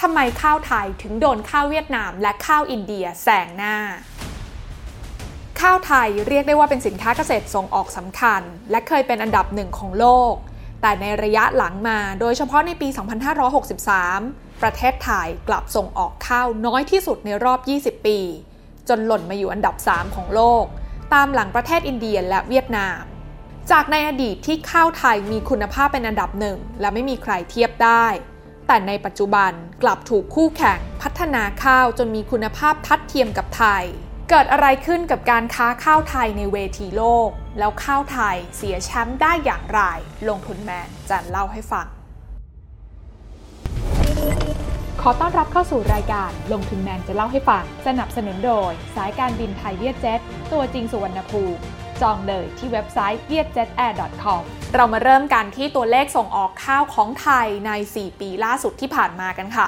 [0.00, 3.76] ทำไมข้าวไทยถึงโดนข้าวเวียดนามและข้าวอินเดียแซงหน้า
[5.60, 10.34] ข้าวไทยเรียกได้ว่าเป็นสินค้าเกษตรส่งออกสำคัญ และเคยเป็นอันดับหนึ่งของโลก
[10.82, 12.88] แต่ในระยะหลังมาโดยเฉพาะในปี
[13.54, 18.18] 2563 ประเทศไทยกลับส่งออกข้าวน้อยที่สุดในรอบ 20 ปี
[18.88, 20.64] จนหล่นมาอยู่อันดับ 3 ของโลก
[21.14, 23.00] ตามหลังประเทศอินเดียและเวียดนาม
[23.70, 28.06] จากในอดีตที่ข้าวไทยมีคุณภาพเป็นอันดับหนึ่งและไม่มีใครเทียบได้
[28.68, 33.84] แต่ในปัจจุบันกลับถูกคู่แข่งพัฒนาข้าวจนมีคุณภาพทัดเทียมกับไทย
[34.30, 37.28] เกิดอะไรขึ้นกับการค้าข้าวไทยในเวทีโลก
[37.58, 39.80] แล้วข้าวไทยเสียแชมป์ได้อย่างไร
[40.28, 41.86] ลงทุนแมนจะเล่าให้ฟัง
[45.00, 50.20] ขอต้อนรับเข้าสู่รายการลงทุนแมนจะเล่าให้ฟัง สนับสนุนโดย สายการบินไทยเวียดเจ็ต
[50.52, 51.60] ตัวจริงสุวรรณภูมิ
[52.02, 54.42] จองเลยที่เว็บไซต์ vietjetair.com
[54.74, 59.66] เรามาเริ่มกันที่ตัวเลขส่งออกข้าวของไทยใน 4 ปีล่าสุดที่ผ่านมากันค่ะ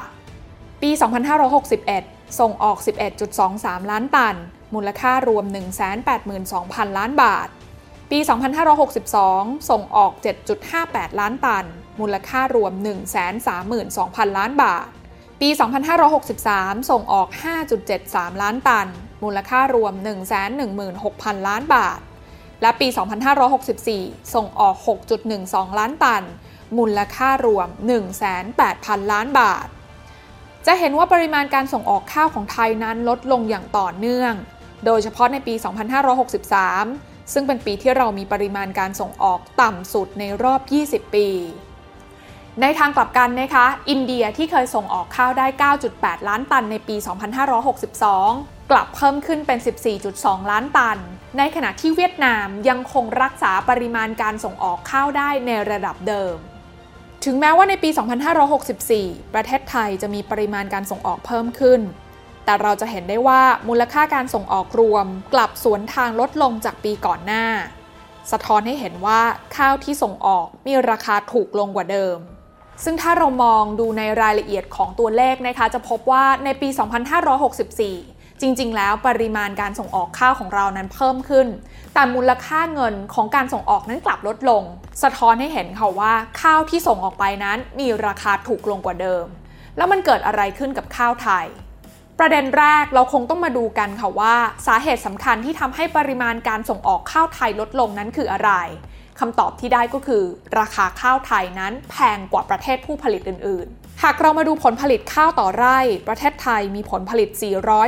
[0.83, 0.91] ปี
[1.65, 2.79] 2561 ส่งออก
[3.34, 4.37] 11.23 ล้านตัน
[4.75, 5.45] มูลค่ารวม
[6.20, 7.48] 182,000 ล้านบาท
[8.11, 8.19] ปี
[8.94, 10.12] 2562 ส่งออก
[10.67, 11.65] 7.58 ล้านตัน
[12.00, 12.72] มูลค่ารวม
[13.55, 14.87] 132,000 ล้านบาท
[15.41, 15.48] ปี
[16.20, 17.28] 2563 ส่งออก
[17.84, 18.89] 5.73 ล้านตัน
[19.22, 19.94] มูลค่ารวม
[20.70, 22.00] 116,000 ล้านบาท
[22.62, 22.89] และปี
[23.61, 24.77] 2564 ส่งออก
[25.28, 26.25] 6.12 ล้านตัน
[26.78, 27.69] มูลค่ารวม
[28.41, 29.66] 1,800 ล้านบาท
[30.66, 34.33] จะเห็นว่าปริมาณการส่งออกข้าวของไทยนั้นลดลงอย่างต่อเนื่อง
[34.86, 35.55] โดยเฉพาะในปี
[36.38, 41.28] 2563 ซึ่งเป็นปีที่เรามีปริมาณการส่งออกต่ำสุดในรอบ 20 ปี
[42.61, 45.47] ในทางกลับกันนะคะ อินเดียที่เคยส่งออกข้าวได้
[45.88, 46.97] 9.8 ล้านตันในปี
[47.83, 49.58] 2562 กลับเพิ่มขึ้นเป็น
[50.05, 50.98] 14.2 ล้านตัน
[51.39, 56.37] ในขณะที่เวียดนามยังคงรักษาปริมาณการส่งออกข้าวได้ในระดับเดิม
[57.25, 57.91] ถึงแม้ว่าในปี
[58.62, 61.81] 2564 ประเทศไทยจะมีปริมาณการส่งออกเพิ่มขึ้น
[62.45, 67.44] แต่เราจะเห็นได้ว่ามูลค่าการส่งออกรวม กลับสวนทางลดลงจากปีก่อนหน้า
[68.33, 69.21] สะท้อนให้เห็นว่า
[69.56, 72.16] ข้าวที่ส่งออกมีราคาถูกลงกว่าเดิม
[72.84, 76.69] ซึ่งถ้าเรามองดูในรายละเอียดของตัวเลขนะคะจะพบว่าในปี
[77.50, 81.47] 2564 จริง ๆ แล้วปริมาณการส่งออกข้าวของเรานั้นเพิ่มขึ้น
[81.95, 84.62] แต่มูลค่าเงินของการส่งออกนั้นกลับลดลง
[85.03, 86.12] สะท้อนให้เห็นค่ะว่า
[86.43, 89.25] ข้าวที่ส่งออกไปนั้นมีราคาถูกลงกว่าเดิม
[89.77, 91.47] แล้วมันเกิดอะไรขึ้นกับข้าวไทย
[92.19, 94.34] ประเด็นแรกเราคงต้องมาดูกันค่ะว่า
[94.67, 98.51] สาเหตุสำคัญที่ทำให้ปริมาณการส่งออกข้าวไทยลดลงนั้นคืออะไร
[99.21, 100.22] คำตอบที่ได้ก็คือ
[100.61, 103.69] ราคาข้าวไทยนั้นแพงกว่าประเทศผู้ผลิตอื่น
[104.05, 105.78] หากเรามาดูผลผลิตข้าวต่อไร่
[106.09, 107.28] ประเทศไทยมีผลผลิต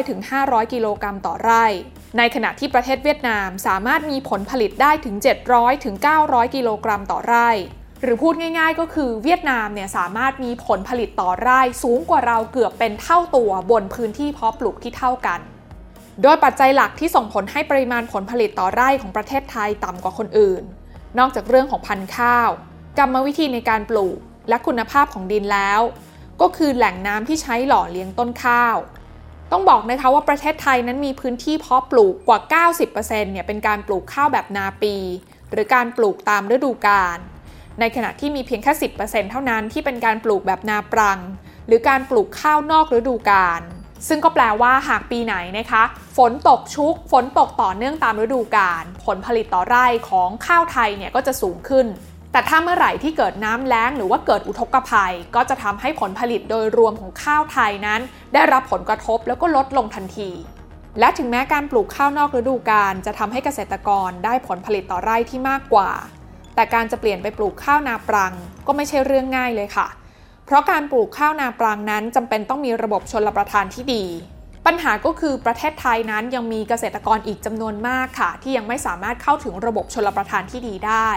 [0.06, 1.64] 400-500 กิโลกรัมต่อไร่
[2.18, 5.14] ในขณะที่ประเทศเวียดนามสามารถมีผลผลิตได้ถึง
[5.84, 7.48] 700-900 กิโลกรัมต่อไร่
[8.02, 15.40] หรือพูดง่ายๆ ก็คือเวียดนามเนี่ยสามารถมีผลผลิตต่อไร่สูงกว่าเราเกือบเป็นเท่าตัวบนพื้นที่เพาะปลูกที่เท่ากัน
[16.22, 20.62] โดยปัจจัยหลักที่ส่งผลให้ปริมาณผลผลิตต่อไร่ของประเทศไทยต่ำกว่าคนอื่น
[21.18, 22.50] นอกจากเรื่องของพันธุ์ข้าว
[22.98, 25.80] กรรมวิธีในการปลูก และคุณภาพของดินแล้ว
[26.40, 28.76] ก็คือแหล่งน้ำที่ใช้หล่อเลี้ยงต้นข้าว
[29.50, 34.94] ต้องบอกนะคะว่าประเทศไทยนั้นมีพื้นที่เพาะปลูกกว่า 90%เนี่ยเป็นการปลูกข้าวแบบนาปี
[35.50, 37.18] หรือการปลูกตามฤดูกาล
[37.80, 38.72] ในขณะที่มีเพียงแค่
[39.02, 41.18] 10%เท่านั้นที่เป็นการปลูกแบบนาปรัง
[41.66, 43.62] หรือการปลูกข้าวนอกฤดูกาล
[44.08, 45.82] ซึ่งก็แปลว่าหากปีไหนนะคะ
[46.16, 51.86] ฝนตกชุก ฝนตกต่อเนื่องตามฤดูกาลผลผลิตต่อไร่ของข้าวไทยเนี่ยก็จะสูงขึ้น
[52.32, 58.00] แต่ถ้าเมื่อไหร่ที่เกิดน้ำแล้งหรือว่าเกิดอุทกภัย ก็จะทำให้ผลผลิตโดยรวมของข้าวไทยนั้น
[58.34, 60.30] ได้รับผลกระทบแล้วก็ลดลงทันที
[60.98, 65.90] และถึงแม้การปลูกข้าวนอกฤดูกาลจะทำให้เกษตรกรได้ผลผลิตต่อไร่ที่มากกว่า
[66.54, 68.32] แต่การจะเปลี่ยนไปปลูกข้าวนาปรัง
[68.66, 69.86] ก็ไม่ใช่เรื่องง่ายเลยค่ะ
[70.46, 74.04] เพราะการปลูกข้าวนาปรังนั้นจำเป็นต้องมีระบบชนรประทานที่ดี
[74.66, 81.10] ปัญหาก็คือประเทศไทยนั้นยังมีเกษตรกรอีกจำนวนมากค่ะ ที่ยังไม่สามารถเข้าถึงระบบชนรประทานที่ดีได้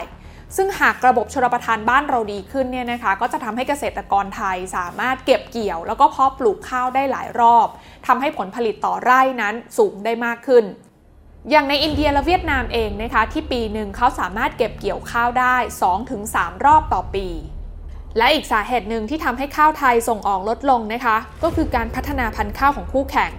[0.55, 7.67] ซึ่งหากระบบชลประทานบ้านเราดีขึ้นเนี่ยนะคะก็จะทำให้เกษตรกรไทยสามารถเก็บเกี่ยว แล้วก็เพาะปลูกข้าวได้หลายรอบ
[8.07, 10.63] ทำให้ผลผลิตต่อไร่นั้นสูงได้มากขึ้น
[11.51, 15.55] อย่างในอินเดียและเวียดนามเองนะคะที่ปีหนึ่งเขาสามารถเก็บเกี่ยวข้าวได้
[16.09, 17.27] 2-3 รอบต่อปี
[18.17, 23.31] และอีกสาเหตุหนึ่งที่ทำให้ข้าวไทยส่งออกลดลงนะคะ ก็คือการพัฒนาพันธุ์ข้าวของคู่แข่ง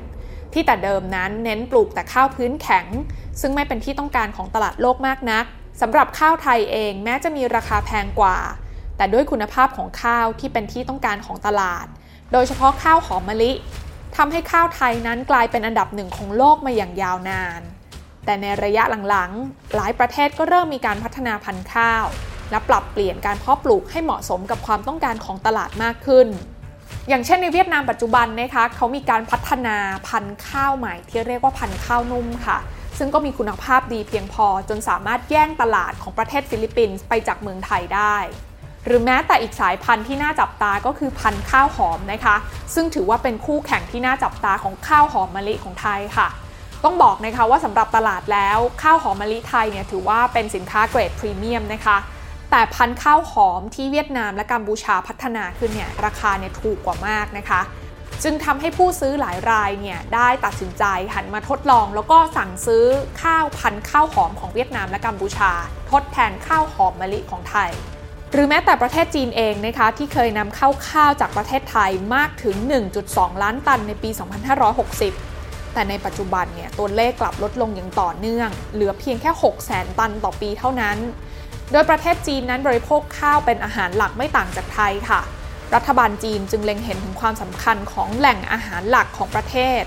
[0.52, 2.86] ที่แต่เดิมนั้นเน้นปลูกแต่ข้าวพื้นแข็ง
[3.40, 5.44] ซึ่งไม่เป็นที่ต้องการของตลาดโลกมากนัก
[5.80, 8.38] สำหรับข้าวไทยเองแม้จะมีราคาแพงกว่า
[8.96, 11.86] แต่ด้วยคุณภาพของข้าวที่เป็นที่ต้องการของตลาด
[12.32, 13.52] โดยเฉพาะข้าวหอมมะลิ
[14.16, 17.60] ทำให้ข้าวไทยนั้นกลายเป็นอันดับหนึ่งของโลกมาอย่างยาวนาน
[18.24, 22.04] แต่ในระยะหลังๆ หลายประเทศก็เริ่มมีการพัฒนาพันธุ์ข้าว
[22.50, 26.26] และปรับเปลี่ยนการเพาะปลูกให้เหมาะสมกับความต้องการของตลาดมากขึ้น
[27.08, 29.76] อย่างเช่นในเวียดนามปัจจุบันนะคะเขามีการพัฒนา
[30.08, 32.58] พันธุ์ข้าวใหม่ที่เรียกว่าพันธุ์ข้าวนุ่มค่ะ
[32.98, 38.16] ซึ่งก็มีคุณภาพดีเพียงพอจนสามารถแย่งตลาดของประเทศฟิลิปปินส์ไปจากเมืองไทยได้
[38.84, 42.36] หรือแม้แต่อีกสายพันธุ์ที่น่าจับตาก็คือพันธุ์ข้าวหอมนะคะ
[42.74, 46.28] ซึ่งถือว่าเป็นคู่แข่งที่น่าจับตาของข้าวหอมมะลิของไทยค่ะ
[46.84, 51.96] ต้องบอกนะคะว่าสำหรับตลาดแล้วข้าวหอมมะลิไทยเนี่ยถือว่าเป็นสินค้าเกรดพรีเมียมนะคะ
[52.50, 57.60] แต่พันธุ์ข้าวหอมที่เวียดนามและกัมพูชาพัฒนาขึ้นเนี่ยราคาเนี่ยถูกกว่ามากนะคะ
[58.24, 62.84] จึงทำให้ผู้ซื้อหลายรายเนี่ยได้ตัดสินใจหันมาทดลอง แล้วก็สั่งซื้อ
[63.22, 65.52] ข้าวพันธุ์ข้าวหอมของเวียดนามและกัมพูชา
[65.90, 67.70] ทดแทนข้าวหอมมะลิของไทย
[68.32, 72.56] หรือแม้แต่ประเทศจีนเองนะคะที่เคยนำเข้าข้าวจากประเทศไทยมากถึง
[72.98, 74.10] 1.2 ล้านตันในปี
[75.12, 80.98] 2560 แต่ในปัจจุบันเนี่ยตัวเลขกลับลดลงอย่างต่อเนื่อง เหลือเพียงแค่ 6 0 0 0ตันต่อปีเท่านั้น
[81.72, 85.20] โดยประเทศจีนนั้นบริโภคข้าวเป็นอาหารหลักไม่ต่างจากไทยค่ะ
[85.74, 89.82] รัฐบาลจีนจึงเล็งเห็นถึงความสำคัญของแหล่งอาหารหลักของประเทศ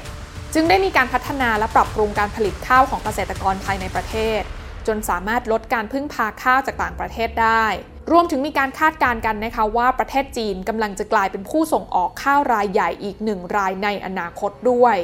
[0.53, 4.41] จึงได้มีการพัฒนาและปรับปรุงการผลิตข้าวของเกษตรกรภายในประเทศ
[4.87, 7.65] จนสามารถลดการพึ่งพาข้าวจากต่างประเทศได้
[8.11, 14.97] รวมถึงมีการคาดการณ์กันนะคะว่าประเทศจีนกำลังจะกลายเป็นผู้ส่งออกข้าวรายใหญ่อีกหนึ่งรายในอนาคตด้วย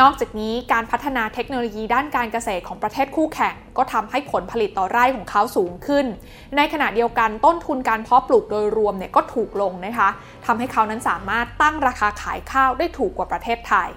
[0.00, 6.06] นอกจากนี้การพัฒนาเทคโนโลยีด้านการเกษตรของประเทศคู่แข่ง ก็ทำให้ผลผลิตต่อไร่ของเขาสูงขึ้น
[6.56, 10.08] ในขณะเดียวกันต้นทุนการเพาะปลูกโดยรวมเนี่ยก็ถูกลงนะคะ
[10.46, 13.90] ทำให้เขานั้นสามารถตั้งราคาขายข้าวได้ถูกกว่าประเทศไทย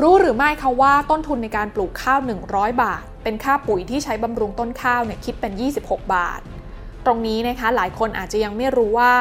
[0.00, 2.18] รู้หรือไม่คะว่าต้นทุนในการปลูกข้าว
[2.50, 5.52] 100 บาท เป็นค่าปุ๋ยที่ใช้บำรุงต้นข้าวเนี่ยคิดเป็น
[5.82, 6.40] 26 บาท
[7.06, 9.12] ตรงนี้นะคะหลายคนอาจจะยังไม่รู้ว่า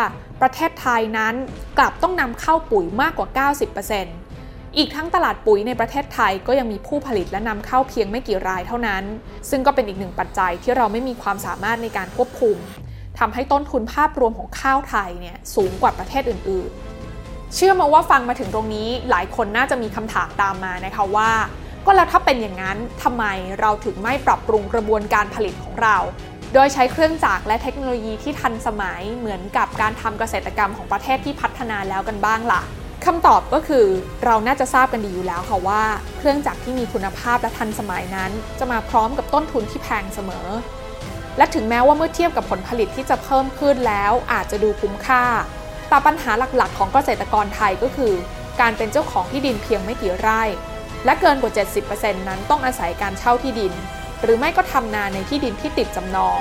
[0.42, 1.34] ประเทศไทยนั้น
[1.78, 4.19] กลับต้องนำเข้าปุ๋ยมากกว่า 90%
[4.82, 9.04] อีกทั้งตลาดปุ๋ยในประเทศไทยก็ยังมีผู้ผลิตและนำเข้าเพียงไม่กี่รายเท่านั้น
[9.50, 12.58] ซึ่งก็เป็นอีกหนึ่งปัจจัยที่เราไม่มีความสามารถในการควบคุม
[13.20, 16.70] ทำให้ต้นทุนภาพรวมของข้าวไทยเนี่ยสูงกว่าประเทศอื่น
[17.12, 21.32] ๆ เชื่อมาว่าฟังมาถึงตรงนี้หลายคนน่าจะมีคำถามตามมานะคะว่า
[21.86, 23.26] ก็แล้วถ้าเป็นอย่างนั้นทำไม
[23.60, 25.98] เราถึงไม่ปรับปรุงกระบวนการผลิตของเรา
[26.54, 32.64] โดยใช้เครื่องจักรและเทคโนโลยีที่ทันสมัยเหมือนกับการทำเกษตรกรรมของประเทศที่พัฒนาแล้วกันบ้างล่ะ
[33.06, 33.86] คำตอบก็คือ
[34.26, 35.82] เราน่าจะทราบกันดีอยู่แล้วค่ะว่า
[36.18, 40.48] เครื่องจักรที่มีคุณภาพและทันสมัยนั้น จะมาพร้อมกับต้นทุนที่แพงเสมอ
[41.38, 45.24] และถึงแม้ว่าเมื่อเทียบกับผลผลิตที่จะเพิ่มขึ้นแล้วอาจจะดูคุ้มค่า
[45.90, 48.14] แต่ปัญหาหลักๆ ของเกษตรกรไทยก็คือ
[48.62, 50.42] การเป็นเจ้าของที่ดินเพียงไม่กี่ไร่
[51.06, 51.52] และเกินกว่า
[51.90, 53.74] 70%นั้นต้องอาศัยการเช่าที่ดิน
[54.22, 56.40] หรือไม่ก็ทำนาในที่ดินที่ติดจำนอง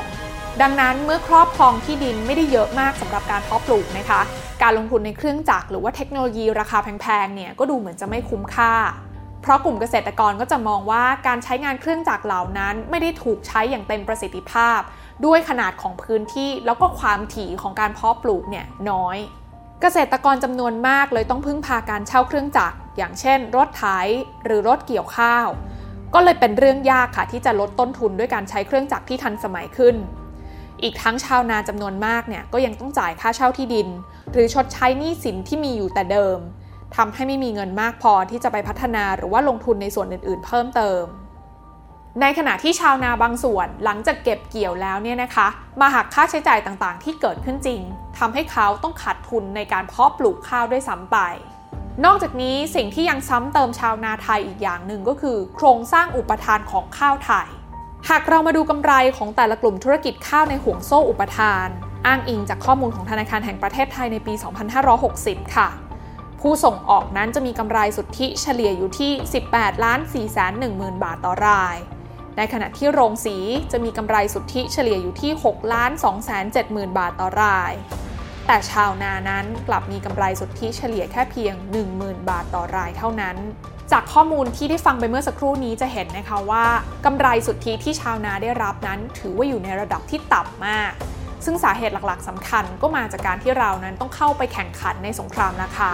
[0.62, 4.20] ดังนั้นเมื่อครอบครองที่ดินไม่ได้เยอะมากสำหรับการเพาะปลูกนะคะ
[4.62, 8.75] การลงทุนในเครื่องจักรหรือว่าเทคโนโลยีราคาแพงๆเนี่ยก็ดูเหมือนจะไม่คุ้มค่า
[9.43, 14.81] เพราะกลุ่มเกษตรกรก็จะมองว่าการใช้งานเครื่องจักรเหล่านั้น ไม่ได้ถูกใช้อย่างเต็มประสิทธิภาพ
[15.26, 19.19] ด้วยขนาดของพื้นที่แล้วก็ความถี่ของการเพาะปลูกเนี่ยน้อย
[19.81, 23.84] เกษตรกรจำนวนมากเลยต้องพึ่งพาการเช่าเครื่องจักรอย่างเช่น รถไถ
[24.44, 25.46] หรือรถเกี่ยวข้าว
[26.14, 29.96] ก็เลยเป็นเรื่องยากค่ะที่จะลดต้นทุนด้วยการใช้เครื่องจักรที่ทันสมัยขึ้น
[30.82, 33.88] อีกทั้งชาวนาจำนวนมากเนี่ยก็ยังต้องจ่ายค่าเช่าที่ดิน
[34.32, 36.38] หรือชดใช้หนี้สินที่มีอยู่แต่เดิม
[36.96, 41.02] ทำให้ไม่มีเงินมากพอที่จะไปพัฒนาหรือว่าลงทุนในส่วนอื่น ๆ เพิ่มเติม
[42.20, 45.46] ในขณะที่ชาวนาบางส่วนหลังจากเก็บเกี่ยวแล้วเนี่ยนะคะ
[45.80, 47.80] มาหักค่าใช้จ่ายต่างๆ ที่เกิดขึ้นจริง
[48.19, 51.19] ทำให้เขาต้องขาดทุนในการเพาะปลูกข้าวด้วยซ้ำไป
[52.04, 57.48] นอกจากนี้สิ่งที่ยังซ้ำเติมชาวนาไทยอีกอย่างหนึ่งก็คือ โครงสร้างอุปทานของข้าวไทย
[58.12, 61.69] หากเรามาดูกำไรของแต่ละกลุ่มธุรกิจข้าวในห่วงโซ่อุปทาน
[62.06, 64.34] อ้างอิงจากข้อมูลของธนาคารแห่งประเทศไทยในปี
[64.94, 65.69] 2560 ค่ะ
[66.41, 69.12] ผู้ส่งออกนั้นจะมีกำไรสุทธิเฉลี่ยอยู่ที่
[69.48, 71.77] 18ล้าน4 1 0 0 0 0บาทต่อราย
[72.36, 73.36] ในขณะที่โรงสี
[73.72, 77.72] จะมีกำไรสุทธิเฉลี่ยอยู่ที่6ล้าน2 7 0 0 0บาทต่อราย
[78.50, 81.55] แต่ชาวนานั้นกลับมีกำไรสุทธิเฉลี่ยแค่เพียง
[81.93, 83.36] 10,000 บาทต่อรายเท่านั้น
[83.93, 86.67] จากข้อมูลที่ได้ฟังไปเมื่อสักครู่นี้จะเห็นนะคะว่า
[87.06, 90.93] กำไรสุทธิที่ชาวนาได้รับนั้นถือว่าอยู่ในระดับที่ต่ำมาก
[91.44, 95.93] ซึ่งสาเหตุหลักๆสำคัญก็มาจากการที่เรานั้นต้องเข้าไปแข่งขันในสงครามราคา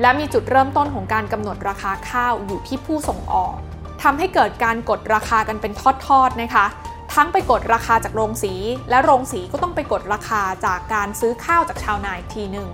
[0.00, 3.54] และมีจุดเริ่มต้นของการกำหนดราคาข้าวอยู่ที่ผู้ส่งออก
[4.02, 5.72] ทำให้เกิดการกดราคากันเป็น
[6.06, 6.66] ทอดๆนะคะ
[7.14, 8.54] ทั้งไปกดราคาจากโรงสี
[8.90, 12.68] และโรงสีก็ต้องไปกดราคาจากการซื้อข้าวจากชาวนาอีกทีหนึ่ง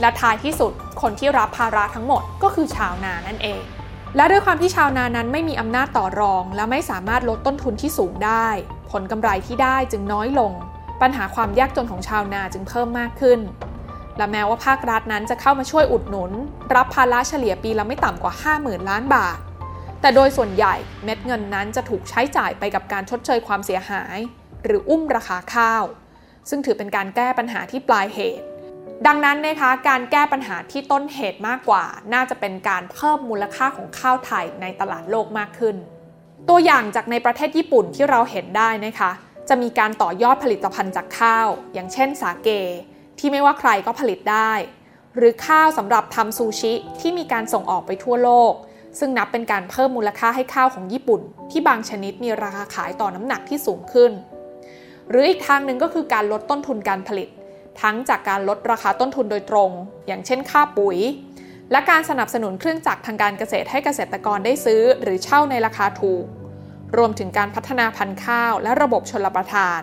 [0.00, 3.62] และท้ายที่สุดคนที่รับภาระทั้งหมดก็คือชาวนานั่นเอง
[4.16, 8.48] และด้วยความที่ชาวนานั้นไม่มีอำนาจต่อรอง และไม่สามารถลดต้นทุนที่สูงได้
[8.90, 10.52] ผลกำไรที่ได้จึงน้อยลง
[11.00, 13.40] ปัญหาความยากจนของชาวนาจึงเพิ่มมากขึ้น
[14.16, 16.32] และแม้ว่าภาครัฐนั้นจะเข้ามาช่วยอุดหนุน
[16.74, 19.38] รับภาระเฉลี่ยปีละไม่ต่ำกว่า 50,000 ล้านบาท
[20.00, 20.74] แต่โดยส่วนใหญ่
[21.04, 24.18] เม็ดเงินนั้นจะถูกใช้จ่ายไปกับการชดเชยความเสียหาย
[24.64, 25.84] หรืออุ้มราคาข้าว
[26.50, 28.46] ซึ่งถือเป็นการแก้ปัญหาที่ปลายเหตุ
[29.06, 31.84] ดังนั้นนะคะการแก้ปัญหาที่ต้นเหตุมากกว่า
[32.14, 35.76] น่าจะเป็นการเพิ่มมูลค่าของข้าวไทยในตลาดโลกมากขึ้น
[36.48, 39.10] ตัวอย่างจากในประเทศญี่ปุ่นที่เราเห็นได้นะคะ
[39.48, 42.48] จะมีการต่อยอดผลิตภัณฑ์จากข้าว อย่างเช่นสาเก
[43.18, 44.52] ที่ไม่ว่าใครก็ผลิตได้
[45.16, 48.52] หรือข้าวสำหรับทำซูชิที่มีการส่งออกไปทั่วโลก
[48.98, 54.12] ซึ่งนับเป็นการเพิ่มมูลค่าให้ข้าวของญี่ปุ่น ที่บางชนิดมีราคาขายต่อน้ำหนักที่สูงขึ้น
[55.08, 57.28] หรืออีกทางหนึ่งก็คือการลดต้นทุนการผลิต
[57.82, 59.70] ทั้งจากการลดราคาต้นทุนโดยตรง
[60.06, 60.98] อย่างเช่นค่าปุ๋ย
[61.72, 66.24] และการสนับสนุนเครื่องจักรทางการเกษตรให้เกษตรกรได้ซื้อ หรือเช่าในราคาถูก
[66.96, 69.80] รวมถึงการพัฒนาพันธุ์ข้าว และระบบชลประทาน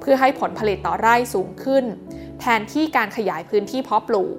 [0.00, 1.84] เพื่อให้ผลผลิตต่อไร่สูงขึ้น
[2.40, 4.36] แทนที่การขยายพื้นที่เพาะปลูก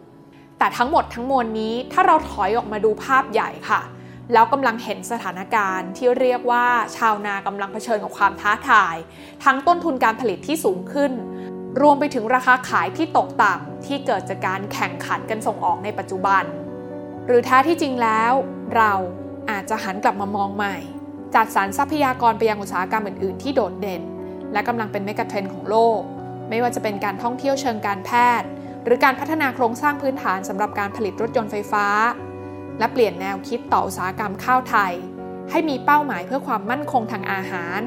[0.58, 3.82] แต่ทั้งหมดทั้งมวลนี้ถ้าเราถอยออกมาดูภาพใหญ่ค่ะ
[4.34, 6.66] แล้วกำลังเห็นสถานการณ์ที่เรียกว่า
[6.98, 8.96] ชาวนากำลังเผชิญกับความท้าทาย
[9.44, 11.12] ทั้งต้นทุนการผลิตที่สูงขึ้น
[11.82, 16.44] รวมไปถึงราคาขายที่ตกต่ำที่เกิดจากการแข่งขันกันส่งออกในปัจจุบัน
[17.28, 18.34] หรือแท้ที่จริงแล้ว
[18.76, 18.94] เรา
[19.50, 20.78] อาจจะหันกลับมามองใหม่
[21.36, 24.02] จัดสรรทรัพยากรไปยังอุตสาหกรรมอื่น ๆ ที่โดดเด่น
[24.54, 26.00] และกำลังเป็นเมกะเทรนด์ของโลก
[26.50, 28.48] ไม่ว่าจะเป็นการท่องเที่ยวเชิงการแพทย์
[28.84, 31.86] หรือการพัฒนาโครงสร้างพื้นฐานสำหรับการผลิตรถยนต์ไฟฟ้า
[32.80, 34.94] และเปลี่ยนแนวคิดต่ออุตสาหกรรมข้าวไทย
[35.52, 37.80] ให้มีเป้าหมายเพื่อความมั่นคงทางอาหาร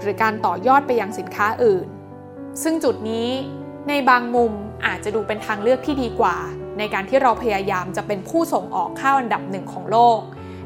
[0.00, 1.86] หรือการต่อยอดไปยังสินค้าอื่น
[2.62, 3.30] ซึ่งจุดนี้
[3.88, 4.52] ในบางมุม
[4.86, 6.36] อาจจะดูเป็นทางเลือกที่ดีกว่า
[6.78, 10.20] ในการที่เราพยายามจะเป็นผู้ส่งออกข้าวอันดับหนึ่งของโลก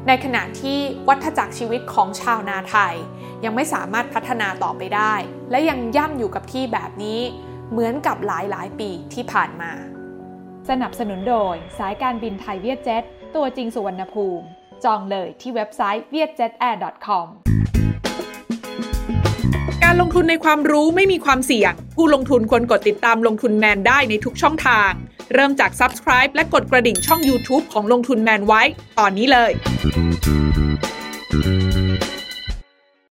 [0.07, 2.95] ในขณะที่วัฏจักรชีวิตของชาวนาไทย
[3.43, 5.13] ยังไม่สามารถพัฒนาต่อไปได้
[5.51, 7.19] และยังย่ำอยู่กับที่แบบนี้
[7.71, 9.71] เหมือนกับหลายหลายปีที่ผ่านมา
[10.69, 13.03] สนับสนุนโดยสายการบินไทยเวียดเจ็ต
[13.35, 14.45] ตัวจริงสุวรรณภูมิ
[14.85, 17.27] จองเลยที่เว็บไซต์ vietjetair.com
[19.83, 24.91] การลงทุนในความรู้ไม่มีความเสี่ยง ผู้ลงทุนควรกดติดตามลงทุนแมนได้ในทุกช่องทาง
[25.33, 28.61] เริ่มจาก Subscribe และกดกระดิ่งช่อง YouTube ของลงทุนแมนไว้
[28.99, 29.51] ตอนนี้เลย